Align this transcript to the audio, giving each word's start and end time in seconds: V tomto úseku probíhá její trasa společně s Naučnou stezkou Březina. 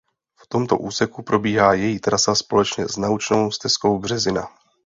V 0.41 0.47
tomto 0.47 0.77
úseku 0.77 1.21
probíhá 1.23 1.73
její 1.73 1.99
trasa 1.99 2.35
společně 2.35 2.87
s 2.89 2.97
Naučnou 2.97 3.51
stezkou 3.51 3.99
Březina. 3.99 4.47